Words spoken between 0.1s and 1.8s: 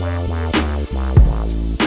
wow wow wow wow